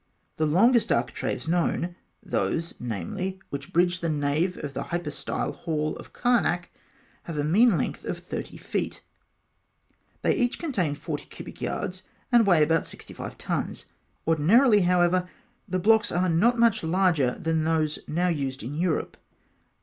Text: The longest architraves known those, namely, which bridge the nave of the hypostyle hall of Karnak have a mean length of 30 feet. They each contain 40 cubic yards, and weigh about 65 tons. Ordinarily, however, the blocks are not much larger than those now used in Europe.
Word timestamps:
The 0.37 0.47
longest 0.47 0.91
architraves 0.91 1.47
known 1.47 1.95
those, 2.23 2.73
namely, 2.79 3.39
which 3.51 3.71
bridge 3.71 3.99
the 3.99 4.09
nave 4.09 4.57
of 4.57 4.73
the 4.73 4.85
hypostyle 4.85 5.51
hall 5.51 5.95
of 5.97 6.11
Karnak 6.11 6.71
have 7.25 7.37
a 7.37 7.43
mean 7.43 7.77
length 7.77 8.03
of 8.05 8.17
30 8.17 8.57
feet. 8.57 9.03
They 10.23 10.33
each 10.35 10.57
contain 10.57 10.95
40 10.95 11.25
cubic 11.25 11.61
yards, 11.61 12.01
and 12.31 12.47
weigh 12.47 12.63
about 12.63 12.87
65 12.87 13.37
tons. 13.37 13.85
Ordinarily, 14.25 14.79
however, 14.81 15.29
the 15.67 15.77
blocks 15.77 16.11
are 16.11 16.29
not 16.29 16.57
much 16.57 16.81
larger 16.83 17.37
than 17.39 17.63
those 17.63 17.99
now 18.07 18.29
used 18.29 18.63
in 18.63 18.73
Europe. 18.73 19.17